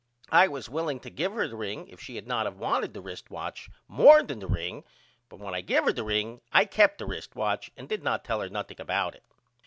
[0.31, 3.01] I was willing to give her the ring if she had not of wanted the
[3.01, 4.83] rist watch more than the ring
[5.29, 8.23] but when I give her the ring I kept the rist watch and did not
[8.25, 9.23] tell her nothing about it.